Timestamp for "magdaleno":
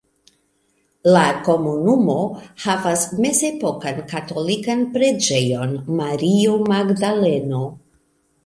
6.73-7.63